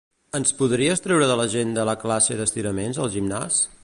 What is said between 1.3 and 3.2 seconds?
de l'agenda la classe d'estiraments al